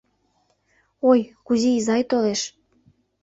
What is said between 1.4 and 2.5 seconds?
Кузи изай толеш.